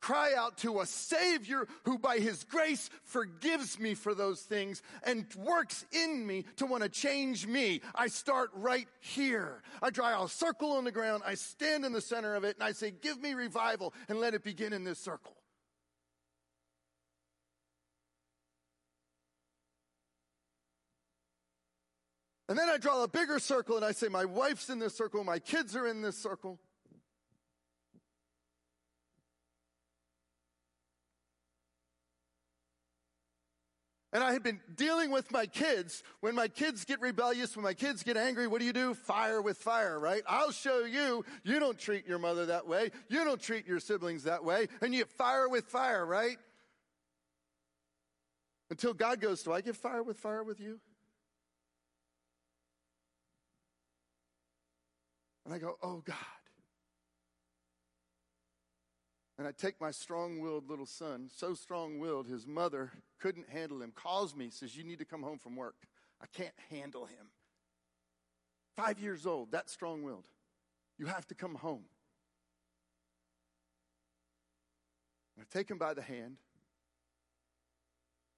cry 0.00 0.32
out 0.36 0.58
to 0.58 0.80
a 0.80 0.86
Savior 0.86 1.66
who 1.84 1.98
by 1.98 2.18
His 2.18 2.44
grace 2.44 2.90
forgives 3.04 3.78
me 3.78 3.94
for 3.94 4.14
those 4.14 4.40
things 4.42 4.82
and 5.02 5.26
works 5.36 5.84
in 5.92 6.26
me 6.26 6.44
to 6.56 6.66
want 6.66 6.82
to 6.82 6.88
change 6.88 7.46
me. 7.46 7.80
I 7.94 8.08
start 8.08 8.50
right 8.54 8.88
here. 9.00 9.62
I 9.82 9.90
draw 9.90 10.24
a 10.24 10.28
circle 10.28 10.72
on 10.72 10.84
the 10.84 10.92
ground. 10.92 11.22
I 11.26 11.34
stand 11.34 11.84
in 11.84 11.92
the 11.92 12.00
center 12.00 12.34
of 12.34 12.44
it 12.44 12.56
and 12.56 12.62
I 12.62 12.72
say, 12.72 12.90
give 12.90 13.20
me 13.20 13.34
revival 13.34 13.94
and 14.08 14.20
let 14.20 14.34
it 14.34 14.44
begin 14.44 14.72
in 14.72 14.84
this 14.84 14.98
circle. 14.98 15.34
And 22.48 22.58
then 22.58 22.70
I 22.70 22.78
draw 22.78 23.02
a 23.02 23.08
bigger 23.08 23.38
circle 23.38 23.76
and 23.76 23.84
I 23.84 23.92
say, 23.92 24.08
my 24.08 24.24
wife's 24.24 24.70
in 24.70 24.78
this 24.78 24.94
circle, 24.94 25.22
my 25.22 25.38
kids 25.38 25.76
are 25.76 25.86
in 25.86 26.00
this 26.00 26.16
circle. 26.16 26.58
And 34.12 34.24
I 34.24 34.32
had 34.32 34.42
been 34.42 34.60
dealing 34.74 35.10
with 35.10 35.30
my 35.30 35.44
kids. 35.44 36.02
When 36.20 36.34
my 36.34 36.48
kids 36.48 36.84
get 36.86 37.00
rebellious, 37.00 37.54
when 37.56 37.64
my 37.64 37.74
kids 37.74 38.02
get 38.02 38.16
angry, 38.16 38.46
what 38.46 38.60
do 38.60 38.64
you 38.66 38.72
do? 38.72 38.94
Fire 38.94 39.42
with 39.42 39.58
fire, 39.58 39.98
right? 39.98 40.22
I'll 40.26 40.50
show 40.50 40.84
you. 40.84 41.26
You 41.44 41.60
don't 41.60 41.78
treat 41.78 42.06
your 42.06 42.18
mother 42.18 42.46
that 42.46 42.66
way. 42.66 42.90
You 43.08 43.24
don't 43.24 43.40
treat 43.40 43.66
your 43.66 43.80
siblings 43.80 44.24
that 44.24 44.44
way. 44.44 44.68
And 44.80 44.94
you 44.94 45.04
fire 45.04 45.48
with 45.48 45.66
fire, 45.66 46.06
right? 46.06 46.38
Until 48.70 48.94
God 48.94 49.20
goes, 49.20 49.42
Do 49.42 49.52
I 49.52 49.60
give 49.60 49.76
fire 49.76 50.02
with 50.02 50.18
fire 50.18 50.42
with 50.42 50.58
you? 50.58 50.80
And 55.44 55.54
I 55.54 55.58
go, 55.58 55.76
Oh 55.82 56.02
God. 56.04 56.16
And 59.38 59.46
I 59.46 59.52
take 59.52 59.80
my 59.80 59.92
strong 59.92 60.40
willed 60.40 60.68
little 60.68 60.86
son, 60.86 61.30
so 61.32 61.54
strong 61.54 62.00
willed, 62.00 62.26
his 62.26 62.44
mother 62.44 62.90
couldn't 63.20 63.48
handle 63.48 63.80
him, 63.80 63.92
calls 63.94 64.34
me, 64.34 64.50
says, 64.50 64.76
You 64.76 64.82
need 64.82 64.98
to 64.98 65.04
come 65.04 65.22
home 65.22 65.38
from 65.38 65.54
work. 65.54 65.76
I 66.20 66.26
can't 66.26 66.54
handle 66.70 67.06
him. 67.06 67.30
Five 68.74 68.98
years 68.98 69.26
old, 69.26 69.52
that 69.52 69.70
strong 69.70 70.02
willed. 70.02 70.26
You 70.98 71.06
have 71.06 71.26
to 71.28 71.34
come 71.34 71.54
home. 71.54 71.84
And 75.36 75.46
I 75.48 75.56
take 75.56 75.70
him 75.70 75.78
by 75.78 75.94
the 75.94 76.02
hand. 76.02 76.38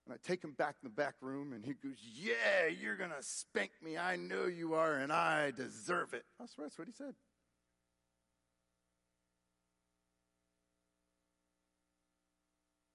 And 0.04 0.14
I 0.14 0.28
take 0.28 0.44
him 0.44 0.52
back 0.52 0.76
in 0.82 0.88
the 0.88 0.94
back 0.94 1.14
room, 1.22 1.54
and 1.54 1.64
he 1.64 1.72
goes, 1.72 1.96
Yeah, 2.02 2.66
you're 2.68 2.96
going 2.96 3.10
to 3.10 3.22
spank 3.22 3.70
me. 3.82 3.96
I 3.96 4.16
know 4.16 4.46
you 4.46 4.74
are, 4.74 4.96
and 4.96 5.10
I 5.12 5.52
deserve 5.52 6.12
it. 6.12 6.24
That's, 6.38 6.54
that's 6.56 6.78
what 6.78 6.88
he 6.88 6.92
said. 6.92 7.14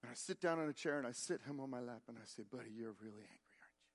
And 0.04 0.05
I 0.05 0.05
sit 0.16 0.42
down 0.42 0.60
on 0.60 0.70
a 0.70 0.74
chair 0.74 0.98
and 0.98 1.08
I 1.08 1.12
sit 1.12 1.42
him 1.48 1.60
on 1.60 1.70
my 1.70 1.80
lap 1.80 2.02
and 2.08 2.18
I 2.18 2.26
say, 2.26 2.44
Buddy, 2.50 2.72
you're 2.76 2.96
really 3.02 3.24
angry, 3.24 3.56
aren't 3.62 3.76
you? 3.76 3.90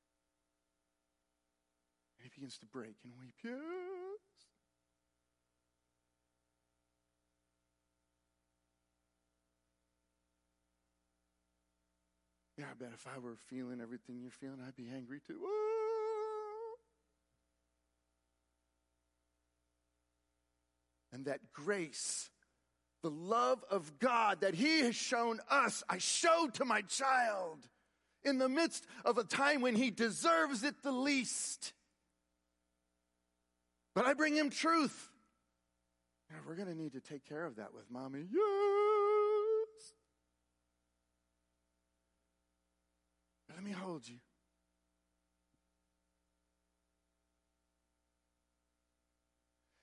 And 2.19 2.25
he 2.25 2.31
begins 2.35 2.59
to 2.59 2.67
break 2.67 2.97
and 3.05 3.13
weep. 3.19 3.35
Yes. 3.43 3.57
Yeah, 12.59 12.67
I 12.71 12.75
bet 12.79 12.91
if 12.93 13.07
I 13.07 13.19
were 13.19 13.37
feeling 13.49 13.81
everything 13.81 14.21
you're 14.21 14.31
feeling, 14.31 14.59
I'd 14.67 14.77
be 14.77 14.89
angry 14.95 15.21
too. 15.27 15.39
And 21.13 21.25
that 21.25 21.53
grace 21.53 22.29
the 23.03 23.11
love 23.11 23.65
of 23.71 23.99
God 23.99 24.43
that 24.43 24.55
He 24.55 24.81
has 24.81 24.95
shown 24.95 25.41
us, 25.51 25.83
I 25.89 25.99
showed 25.99 26.55
to 26.55 26.65
my 26.65 26.83
child 26.83 27.67
in 28.25 28.39
the 28.39 28.49
midst 28.49 28.87
of 29.05 29.19
a 29.19 29.25
time 29.25 29.61
when 29.61 29.75
he 29.75 29.91
deserves 29.91 30.63
it 30.63 30.83
the 30.83 30.93
least. 30.93 31.73
But 33.95 34.07
I 34.07 34.15
bring 34.15 34.37
him 34.37 34.51
truth. 34.51 35.09
We're 36.47 36.55
going 36.55 36.69
to 36.69 36.75
need 36.75 36.93
to 36.93 37.01
take 37.01 37.29
care 37.29 37.45
of 37.45 37.57
that 37.57 37.75
with 37.75 37.91
mommy. 37.91 38.21
Yes. 38.31 39.93
Let 43.55 43.65
me 43.65 43.73
hold 43.73 44.09
you. 44.09 44.17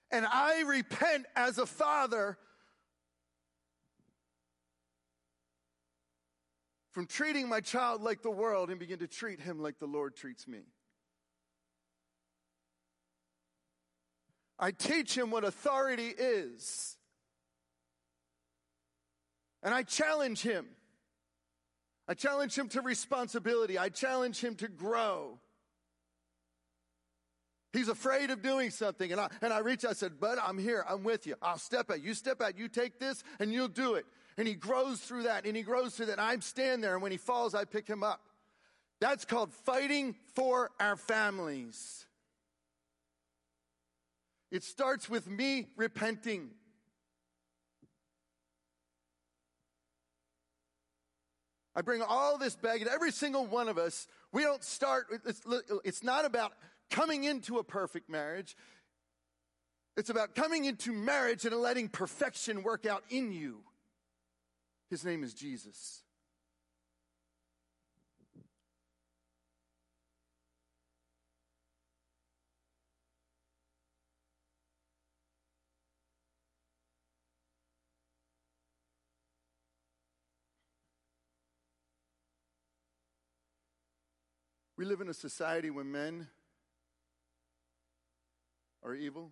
And 0.09 0.25
I 0.25 0.61
repent 0.61 1.25
as 1.35 1.57
a 1.57 1.65
father 1.65 2.37
from 6.97 7.05
treating 7.05 7.47
my 7.47 7.59
child 7.59 8.01
like 8.01 8.23
the 8.23 8.31
world 8.31 8.71
and 8.71 8.79
begin 8.79 8.97
to 8.97 9.05
treat 9.05 9.39
him 9.39 9.61
like 9.61 9.77
the 9.77 9.85
Lord 9.85 10.15
treats 10.15 10.47
me. 10.47 10.61
I 14.57 14.71
teach 14.71 15.15
him 15.15 15.29
what 15.29 15.43
authority 15.43 16.07
is. 16.07 16.97
And 19.61 19.75
I 19.75 19.83
challenge 19.83 20.41
him. 20.41 20.65
I 22.07 22.15
challenge 22.15 22.57
him 22.57 22.67
to 22.69 22.81
responsibility. 22.81 23.77
I 23.77 23.89
challenge 23.89 24.43
him 24.43 24.55
to 24.55 24.67
grow. 24.67 25.37
He's 27.73 27.89
afraid 27.89 28.31
of 28.31 28.41
doing 28.41 28.71
something. 28.71 29.11
And 29.11 29.21
I, 29.21 29.27
and 29.43 29.53
I 29.53 29.59
reach, 29.59 29.85
out, 29.85 29.91
I 29.91 29.93
said, 29.93 30.19
Bud, 30.19 30.39
I'm 30.43 30.57
here. 30.57 30.83
I'm 30.89 31.03
with 31.03 31.27
you. 31.27 31.35
I'll 31.43 31.59
step 31.59 31.91
out. 31.91 32.03
You 32.03 32.15
step 32.15 32.41
out. 32.41 32.57
You 32.57 32.67
take 32.67 32.97
this 32.97 33.23
and 33.39 33.53
you'll 33.53 33.67
do 33.67 33.93
it. 33.93 34.07
And 34.37 34.47
he 34.47 34.53
grows 34.53 34.99
through 34.99 35.23
that 35.23 35.45
and 35.45 35.57
he 35.57 35.63
grows 35.63 35.95
through 35.95 36.07
that. 36.07 36.19
And 36.19 36.21
I 36.21 36.37
stand 36.39 36.83
there 36.83 36.93
and 36.93 37.01
when 37.01 37.11
he 37.11 37.17
falls, 37.17 37.55
I 37.55 37.65
pick 37.65 37.87
him 37.87 38.03
up. 38.03 38.21
That's 38.99 39.25
called 39.25 39.53
fighting 39.53 40.15
for 40.35 40.71
our 40.79 40.95
families. 40.95 42.05
It 44.51 44.63
starts 44.63 45.09
with 45.09 45.27
me 45.27 45.67
repenting. 45.75 46.51
I 51.75 51.81
bring 51.81 52.01
all 52.01 52.37
this 52.39 52.55
baggage, 52.55 52.87
every 52.91 53.11
single 53.11 53.45
one 53.45 53.67
of 53.67 53.77
us. 53.77 54.07
We 54.31 54.41
don't 54.41 54.63
start, 54.63 55.07
it's, 55.25 55.41
it's 55.83 56.03
not 56.03 56.25
about 56.25 56.53
coming 56.89 57.25
into 57.25 57.57
a 57.57 57.63
perfect 57.63 58.09
marriage. 58.09 58.55
It's 59.95 60.09
about 60.09 60.33
coming 60.33 60.65
into 60.65 60.91
marriage 60.91 61.45
and 61.45 61.55
letting 61.55 61.89
perfection 61.89 62.63
work 62.63 62.85
out 62.85 63.03
in 63.09 63.31
you. 63.31 63.59
His 64.89 65.03
name 65.03 65.21
is 65.21 65.33
Jesus. 65.33 66.01
We 84.77 84.85
live 84.85 85.01
in 85.01 85.09
a 85.09 85.13
society 85.13 85.69
where 85.69 85.83
men 85.83 86.27
are 88.83 88.93
evil 88.93 89.31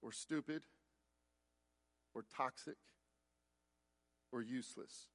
or 0.00 0.12
stupid 0.12 0.62
or 2.14 2.24
toxic 2.36 2.76
or 4.32 4.42
useless. 4.42 5.08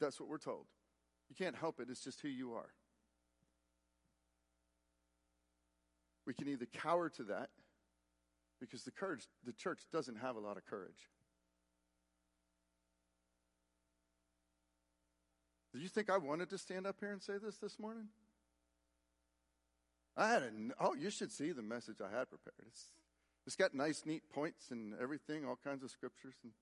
That's 0.00 0.20
what 0.20 0.28
we're 0.28 0.38
told. 0.38 0.66
You 1.28 1.36
can't 1.36 1.56
help 1.56 1.80
it, 1.80 1.88
it's 1.90 2.02
just 2.02 2.20
who 2.20 2.28
you 2.28 2.52
are. 2.52 2.70
We 6.26 6.34
can 6.34 6.48
either 6.48 6.66
cower 6.66 7.08
to 7.10 7.22
that 7.24 7.50
because 8.60 8.82
the 8.82 8.90
courage 8.90 9.26
the 9.44 9.52
church 9.52 9.82
doesn't 9.92 10.16
have 10.16 10.36
a 10.36 10.40
lot 10.40 10.56
of 10.56 10.64
courage. 10.66 11.08
Did 15.72 15.82
you 15.82 15.88
think 15.88 16.08
I 16.10 16.16
wanted 16.16 16.48
to 16.50 16.58
stand 16.58 16.86
up 16.86 16.96
here 17.00 17.12
and 17.12 17.22
say 17.22 17.34
this 17.36 17.58
this 17.58 17.78
morning? 17.78 18.08
I 20.16 20.28
had 20.28 20.42
a, 20.42 20.50
oh, 20.80 20.94
you 20.94 21.10
should 21.10 21.30
see 21.30 21.52
the 21.52 21.62
message 21.62 21.96
I 22.00 22.16
had 22.16 22.30
prepared. 22.30 22.66
It's, 22.66 22.86
it's 23.46 23.56
got 23.56 23.74
nice, 23.74 24.04
neat 24.06 24.22
points 24.32 24.70
and 24.70 24.94
everything, 25.00 25.44
all 25.44 25.58
kinds 25.62 25.84
of 25.84 25.90
scriptures. 25.90 26.34
And 26.42 26.52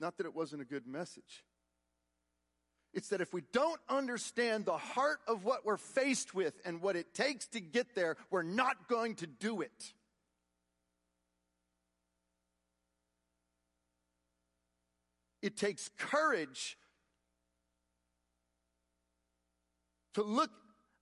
not 0.00 0.16
that 0.18 0.26
it 0.26 0.34
wasn't 0.34 0.62
a 0.62 0.64
good 0.64 0.86
message. 0.86 1.44
It's 2.94 3.08
that 3.08 3.20
if 3.20 3.32
we 3.32 3.42
don't 3.52 3.80
understand 3.88 4.64
the 4.64 4.78
heart 4.78 5.20
of 5.28 5.44
what 5.44 5.64
we're 5.64 5.76
faced 5.76 6.34
with 6.34 6.54
and 6.64 6.80
what 6.80 6.96
it 6.96 7.14
takes 7.14 7.46
to 7.48 7.60
get 7.60 7.94
there, 7.94 8.16
we're 8.30 8.42
not 8.42 8.88
going 8.88 9.14
to 9.16 9.26
do 9.26 9.60
it. 9.60 9.92
It 15.42 15.56
takes 15.56 15.90
courage 15.96 16.76
to 20.14 20.22
look 20.22 20.50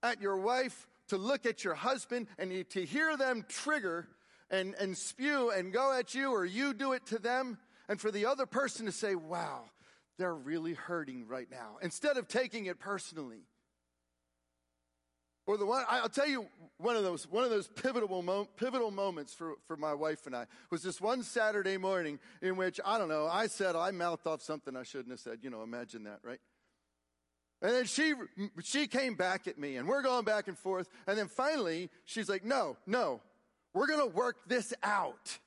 at 0.03 0.21
your 0.21 0.37
wife, 0.37 0.87
to 1.09 1.17
look 1.17 1.47
at 1.47 1.65
your 1.65 1.75
husband, 1.75 2.27
and 2.39 2.69
to 2.71 2.85
hear 2.85 3.17
them 3.17 3.47
trigger 3.49 4.09
and, 4.51 4.75
and 4.79 4.97
spew 4.97 5.51
and 5.51 5.73
go 5.73 5.97
at 5.99 6.15
you, 6.15 6.33
or 6.33 6.45
you 6.45 6.75
do 6.75 6.93
it 6.93 7.07
to 7.07 7.19
them, 7.19 7.59
and 7.89 8.01
for 8.01 8.11
the 8.11 8.27
other 8.27 8.47
person 8.47 8.87
to 8.87 8.93
say, 8.93 9.15
wow, 9.15 9.65
they're 10.19 10.35
really 10.35 10.75
hurting 10.75 11.27
right 11.29 11.51
now, 11.51 11.79
instead 11.83 12.17
of 12.17 12.29
taking 12.29 12.67
it 12.67 12.79
personally. 12.79 13.45
Or 15.47 15.57
the 15.57 15.67
one, 15.67 15.85
I'll 15.89 16.09
tell 16.09 16.27
you 16.27 16.47
one 16.79 16.97
of 16.97 17.05
those, 17.05 17.31
one 17.31 17.45
of 17.45 17.51
those 17.51 17.69
pivotal, 17.69 18.21
mo- 18.21 18.49
pivotal 18.57 18.91
moments 18.91 19.33
for, 19.33 19.55
for 19.69 19.77
my 19.77 19.95
wife 19.95 20.27
and 20.27 20.35
I 20.35 20.47
was 20.71 20.83
this 20.83 21.01
one 21.01 21.23
Saturday 21.23 21.77
morning 21.77 22.19
in 22.43 22.57
which, 22.57 22.81
I 22.85 22.99
don't 22.99 23.09
know, 23.09 23.29
I 23.31 23.47
said, 23.47 23.77
I 23.77 23.93
mouthed 23.93 24.27
off 24.27 24.43
something 24.43 24.77
I 24.77 24.83
shouldn't 24.83 25.11
have 25.11 25.21
said. 25.21 25.39
You 25.43 25.51
know, 25.51 25.63
imagine 25.63 26.05
that, 26.05 26.19
right? 26.25 26.41
And 27.63 27.73
then 27.73 27.85
she, 27.85 28.15
she 28.65 28.89
came 28.89 29.15
back 29.15 29.47
at 29.47 29.57
me 29.57 29.77
and 29.77 29.89
we're 29.89 30.03
going 30.03 30.25
back 30.25 30.49
and 30.49 30.59
forth. 30.59 30.89
And 31.07 31.17
then 31.17 31.29
finally, 31.29 31.91
she's 32.05 32.29
like, 32.29 32.45
no, 32.45 32.77
no, 32.85 33.21
we're 33.73 33.87
going 33.87 34.01
to 34.01 34.15
work 34.15 34.37
this 34.49 34.75
out. 34.83 35.39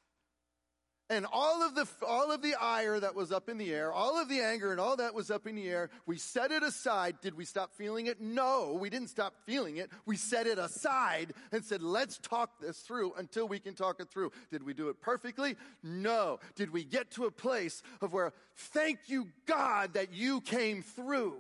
And 1.12 1.26
all 1.34 1.63
of 1.63 1.74
the, 1.74 1.88
all 2.06 2.32
of 2.32 2.43
the 2.43 2.54
ire 2.54 3.00
that 3.00 3.15
was 3.15 3.32
up 3.32 3.50
in 3.50 3.58
the 3.58 3.74
air, 3.74 3.91
all 3.91 4.22
of 4.22 4.30
the 4.30 4.41
anger 4.41 4.72
and 4.72 4.80
all 4.80 4.95
that 4.98 5.15
was 5.15 5.32
up 5.32 5.48
in 5.48 5.56
the 5.56 5.67
air, 5.67 5.89
we 6.06 6.17
set 6.17 6.52
it 6.52 6.62
aside. 6.62 7.15
Did 7.19 7.36
we 7.36 7.45
stop 7.45 7.74
feeling 7.74 8.06
it? 8.06 8.22
No, 8.22 8.78
we 8.80 8.91
didn't 8.91 9.08
stop 9.08 9.34
feeling 9.43 9.78
it. 9.78 9.89
We 10.06 10.17
set 10.17 10.45
it 10.45 10.60
aside 10.60 11.34
and 11.52 11.65
said, 11.65 11.82
let's 11.82 12.19
talk 12.19 12.62
this 12.62 12.78
through 12.82 13.13
until 13.17 13.48
we 13.48 13.58
can 13.58 13.74
talk 13.74 14.00
it 14.00 14.10
through. 14.10 14.32
Did 14.52 14.62
we 14.62 14.76
do 14.76 14.89
it 14.89 15.02
perfectly? 15.02 15.56
No. 15.82 16.39
Did 16.56 16.72
we 16.72 16.84
get 16.84 17.10
to 17.12 17.26
a 17.26 17.32
place 17.32 17.82
of 18.02 18.13
where, 18.13 18.32
thank 18.56 19.00
you 19.08 19.30
God 19.48 19.95
that 19.95 20.13
you 20.13 20.41
came 20.41 20.84
through? 20.84 21.38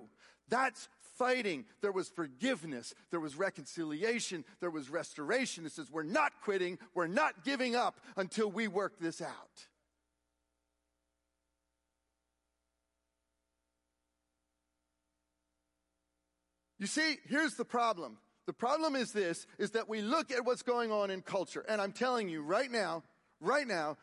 That's 0.49 0.89
fighting. 1.19 1.65
There 1.81 1.91
was 1.91 2.07
forgiveness. 2.07 2.95
There 3.11 3.19
was 3.19 3.35
reconciliation. 3.35 4.45
There 4.61 4.71
was 4.71 4.89
restoration. 4.89 5.65
It 5.65 5.73
says, 5.73 5.91
we're 5.91 6.03
not 6.03 6.31
quitting. 6.41 6.79
We're 6.95 7.07
not 7.07 7.43
giving 7.43 7.75
up 7.75 7.99
until 8.15 8.49
we 8.49 8.69
work 8.69 8.97
this 8.99 9.21
out. 9.21 9.67
You 16.79 16.87
see, 16.87 17.17
here's 17.27 17.55
the 17.55 17.65
problem. 17.65 18.17
The 18.47 18.53
problem 18.53 18.95
is 18.95 19.11
this, 19.11 19.45
is 19.57 19.71
that 19.71 19.89
we 19.89 20.01
look 20.01 20.31
at 20.31 20.45
what's 20.45 20.63
going 20.63 20.91
on 20.91 21.11
in 21.11 21.21
culture. 21.21 21.65
And 21.67 21.81
I'm 21.81 21.91
telling 21.91 22.29
you 22.29 22.41
right 22.41 22.71
now, 22.71 23.03
right 23.41 23.67
now, 23.67 23.97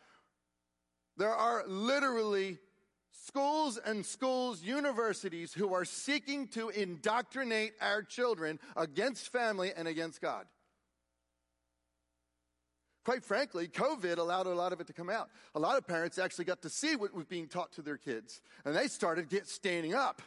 there 1.17 1.35
are 1.35 1.65
literally 1.67 2.59
schools 3.27 3.79
and 3.85 4.05
schools, 4.07 4.63
universities 4.63 5.53
who 5.53 5.75
are 5.75 5.85
seeking 5.85 6.49
to 6.49 6.69
indoctrinate 6.69 7.73
our 7.81 8.03
children 8.03 8.59
against 8.77 9.33
family 9.33 9.73
and 9.77 9.89
against 9.89 10.21
God. 10.21 10.47
Quite 13.05 13.25
frankly, 13.25 13.69
COVID 13.69 14.19
allowed 14.19 14.47
a 14.47 14.55
lot 14.55 14.73
of 14.73 14.81
it 14.81 14.89
to 14.89 14.93
come 14.93 15.11
out. 15.11 15.31
A 15.55 15.61
lot 15.61 15.77
of 15.77 15.87
parents 15.87 16.19
actually 16.19 16.45
got 16.45 16.63
to 16.63 16.69
see 16.69 16.97
what 16.97 17.15
was 17.15 17.25
being 17.25 17.47
taught 17.47 17.73
to 17.75 17.83
their 17.83 17.97
kids, 17.97 18.41
and 18.65 18.75
they 18.75 18.89
started 18.89 19.29
get 19.29 19.49
standing 19.49 19.95
up. 19.95 20.23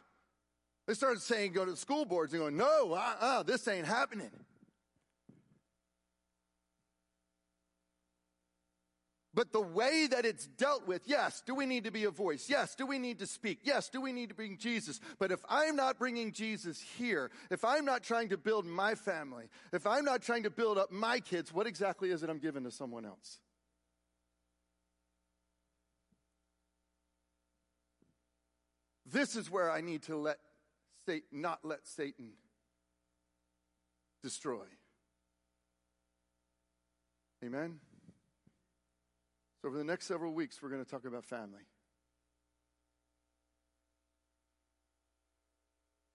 They 0.88 0.94
started 0.94 1.22
saying, 1.22 1.52
go 1.52 1.66
to 1.66 1.72
the 1.72 1.78
school 1.78 2.06
boards 2.06 2.34
and 2.34 2.42
going, 2.42 2.58
no, 2.58 2.94
uh-uh, 2.94 3.44
this 3.44 3.68
ain't 3.68 3.86
happening. 3.86 4.32
But 9.40 9.54
the 9.54 9.62
way 9.62 10.06
that 10.06 10.26
it's 10.26 10.48
dealt 10.48 10.86
with, 10.86 11.04
yes, 11.06 11.42
do 11.46 11.56
we 11.56 11.66
need 11.66 11.86
to 11.86 11.92
be 11.92 12.04
a 12.04 12.12
voice? 12.12 12.50
Yes, 12.50 12.76
do 12.76 12.86
we 12.86 13.00
need 13.00 13.20
to 13.20 13.26
speak? 13.26 13.60
Yes, 13.64 13.88
do 13.88 14.02
we 14.02 14.12
need 14.12 14.28
to 14.28 14.36
bring 14.36 14.58
Jesus? 14.58 15.00
But 15.18 15.32
if 15.32 15.40
I'm 15.48 15.78
not 15.78 15.98
bringing 15.98 16.34
Jesus 16.34 16.84
here, 16.98 17.32
if 17.50 17.64
I'm 17.64 17.86
not 17.86 18.04
trying 18.04 18.28
to 18.32 18.38
build 18.38 18.66
my 18.66 18.96
family, 18.96 19.46
if 19.72 19.88
I'm 19.88 20.04
not 20.04 20.24
trying 20.24 20.44
to 20.44 20.50
build 20.50 20.78
up 20.78 20.92
my 20.92 21.22
kids, 21.22 21.54
what 21.54 21.68
exactly 21.68 22.12
is 22.12 22.22
it 22.22 22.30
I'm 22.30 22.40
giving 22.40 22.66
to 22.66 22.72
someone 22.72 23.06
else? 23.06 23.40
This 29.06 29.38
is 29.38 29.50
where 29.50 29.72
I 29.72 29.80
need 29.80 30.04
to 30.04 30.18
let 30.18 30.40
Satan, 31.06 31.42
not 31.42 31.60
let 31.64 31.88
Satan 31.88 32.32
destroy. 34.22 34.66
Amen? 37.42 37.80
So, 39.62 39.68
over 39.68 39.78
the 39.78 39.84
next 39.84 40.06
several 40.06 40.34
weeks, 40.34 40.62
we're 40.62 40.70
going 40.70 40.84
to 40.84 40.90
talk 40.90 41.06
about 41.06 41.26
family. 41.26 41.64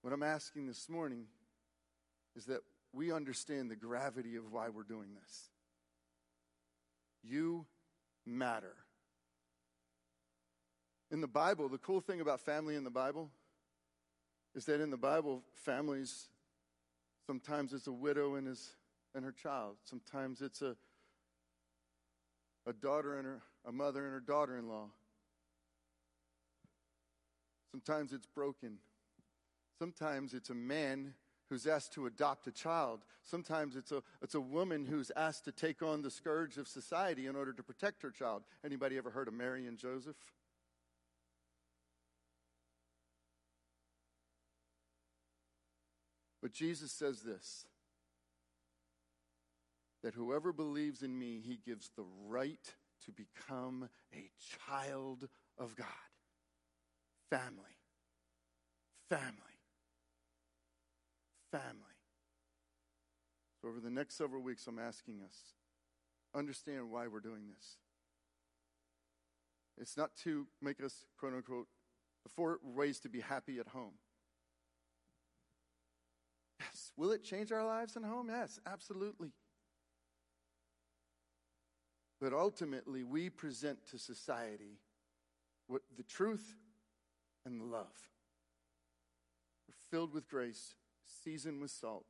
What 0.01 0.13
I'm 0.13 0.23
asking 0.23 0.67
this 0.67 0.89
morning 0.89 1.25
is 2.35 2.45
that 2.45 2.61
we 2.91 3.11
understand 3.11 3.69
the 3.69 3.75
gravity 3.75 4.35
of 4.35 4.51
why 4.51 4.69
we're 4.69 4.83
doing 4.83 5.09
this. 5.19 5.49
You 7.23 7.65
matter. 8.25 8.75
In 11.11 11.21
the 11.21 11.27
Bible, 11.27 11.69
the 11.69 11.77
cool 11.77 12.01
thing 12.01 12.21
about 12.21 12.39
family 12.39 12.75
in 12.75 12.83
the 12.83 12.89
Bible 12.89 13.29
is 14.55 14.65
that 14.65 14.81
in 14.81 14.89
the 14.89 14.97
Bible, 14.97 15.43
families, 15.53 16.29
sometimes 17.27 17.73
it's 17.73 17.87
a 17.87 17.91
widow 17.91 18.35
and, 18.35 18.47
his, 18.47 18.71
and 19.13 19.23
her 19.23 19.31
child, 19.31 19.75
sometimes 19.83 20.41
it's 20.41 20.61
a 20.61 20.75
a 22.65 22.73
daughter 22.73 23.17
and 23.17 23.25
her, 23.25 23.41
a 23.65 23.71
mother 23.71 24.05
and 24.05 24.13
her 24.13 24.19
daughter 24.19 24.57
in 24.57 24.67
law. 24.67 24.87
Sometimes 27.71 28.13
it's 28.13 28.27
broken. 28.27 28.77
Sometimes 29.77 30.33
it's 30.33 30.49
a 30.49 30.55
man 30.55 31.13
who's 31.49 31.67
asked 31.67 31.93
to 31.93 32.05
adopt 32.05 32.47
a 32.47 32.51
child. 32.51 33.01
Sometimes 33.23 33.75
it's 33.75 33.91
a, 33.91 34.01
it's 34.21 34.35
a 34.35 34.41
woman 34.41 34.85
who's 34.85 35.11
asked 35.15 35.45
to 35.45 35.51
take 35.51 35.81
on 35.81 36.01
the 36.01 36.09
scourge 36.09 36.57
of 36.57 36.67
society 36.67 37.27
in 37.27 37.35
order 37.35 37.53
to 37.53 37.61
protect 37.61 38.01
her 38.01 38.09
child. 38.09 38.43
Anybody 38.63 38.97
ever 38.97 39.09
heard 39.09 39.27
of 39.27 39.33
Mary 39.33 39.67
and 39.67 39.77
Joseph? 39.77 40.15
But 46.41 46.53
Jesus 46.53 46.91
says 46.91 47.21
this 47.21 47.65
that 50.05 50.13
whoever 50.13 50.53
believes 50.53 51.01
in 51.01 51.17
me, 51.17 51.41
he 51.43 51.59
gives 51.65 51.89
the 51.97 52.05
right 52.27 52.75
to 53.03 53.11
become 53.11 53.89
a 54.13 54.29
child 54.67 55.27
of 55.57 55.75
God. 55.75 55.87
Family. 57.31 57.79
Family. 59.09 59.33
Family. 61.51 61.73
So, 63.59 63.67
over 63.67 63.79
the 63.79 63.89
next 63.89 64.15
several 64.15 64.43
weeks, 64.43 64.67
I'm 64.67 64.77
asking 64.77 65.21
us 65.27 65.55
understand 66.35 66.91
why 66.91 67.07
we're 67.07 67.19
doing 67.19 67.47
this. 67.47 67.77
It's 69.75 69.97
not 69.97 70.15
to 70.23 70.45
make 70.61 70.83
us, 70.83 71.07
quote 71.17 71.33
unquote, 71.33 71.67
the 72.23 72.29
four 72.29 72.59
ways 72.63 72.99
to 72.99 73.09
be 73.09 73.21
happy 73.21 73.57
at 73.57 73.69
home. 73.69 73.93
Yes. 76.59 76.91
Will 76.95 77.11
it 77.11 77.23
change 77.23 77.51
our 77.51 77.65
lives 77.65 77.95
in 77.95 78.03
home? 78.03 78.27
Yes, 78.29 78.59
absolutely. 78.67 79.31
But 82.19 82.33
ultimately, 82.33 83.03
we 83.03 83.29
present 83.29 83.85
to 83.91 83.99
society 83.99 84.79
what 85.67 85.81
the 85.97 86.03
truth 86.03 86.55
and 87.45 87.59
the 87.59 87.65
love. 87.65 87.95
We're 89.67 89.75
filled 89.89 90.13
with 90.13 90.27
grace, 90.27 90.75
seasoned 91.23 91.61
with 91.61 91.71
salt, 91.71 92.05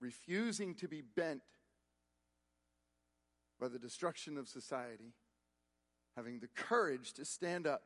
refusing 0.00 0.74
to 0.76 0.88
be 0.88 1.00
bent 1.00 1.42
by 3.60 3.68
the 3.68 3.78
destruction 3.78 4.36
of 4.36 4.48
society, 4.48 5.14
having 6.16 6.40
the 6.40 6.48
courage 6.48 7.12
to 7.14 7.24
stand 7.24 7.66
up 7.66 7.82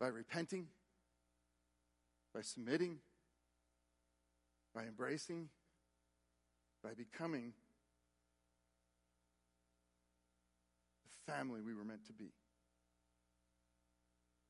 by 0.00 0.08
repenting, 0.08 0.66
by 2.34 2.40
submitting, 2.40 2.98
by 4.74 4.84
embracing, 4.84 5.50
by 6.82 6.94
becoming 6.94 7.52
family 11.26 11.60
we 11.60 11.74
were 11.74 11.84
meant 11.84 12.06
to 12.06 12.12
be. 12.12 12.32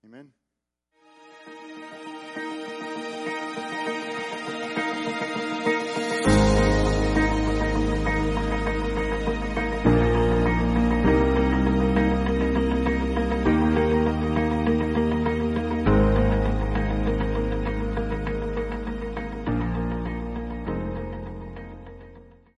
Amen. 0.04 0.32